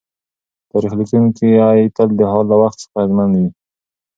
[0.71, 1.51] تاریخ لیکونکی
[1.95, 3.47] تل د حال له وخت څخه اغېزمن وي.